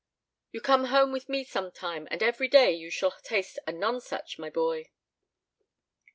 [0.51, 4.39] You come home with me some time, and every day you shall taste a nonsuch,
[4.39, 4.89] my boy."